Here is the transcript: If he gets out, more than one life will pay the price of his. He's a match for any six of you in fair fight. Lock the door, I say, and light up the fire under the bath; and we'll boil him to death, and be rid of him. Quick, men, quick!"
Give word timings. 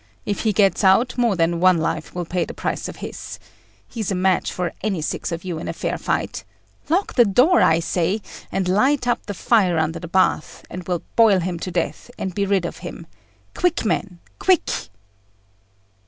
If 0.25 0.39
he 0.39 0.51
gets 0.51 0.83
out, 0.83 1.15
more 1.15 1.35
than 1.35 1.59
one 1.59 1.77
life 1.77 2.15
will 2.15 2.25
pay 2.25 2.43
the 2.43 2.55
price 2.55 2.87
of 2.87 2.95
his. 3.05 3.37
He's 3.87 4.09
a 4.09 4.15
match 4.15 4.51
for 4.51 4.73
any 4.81 4.99
six 4.99 5.31
of 5.31 5.43
you 5.43 5.59
in 5.59 5.71
fair 5.73 5.95
fight. 5.99 6.43
Lock 6.89 7.13
the 7.13 7.23
door, 7.23 7.61
I 7.61 7.79
say, 7.81 8.23
and 8.51 8.67
light 8.67 9.05
up 9.05 9.23
the 9.27 9.35
fire 9.35 9.77
under 9.77 9.99
the 9.99 10.07
bath; 10.07 10.65
and 10.71 10.87
we'll 10.87 11.03
boil 11.15 11.39
him 11.39 11.59
to 11.59 11.69
death, 11.69 12.09
and 12.17 12.33
be 12.33 12.47
rid 12.47 12.65
of 12.65 12.77
him. 12.77 13.05
Quick, 13.53 13.85
men, 13.85 14.17
quick!" 14.39 14.71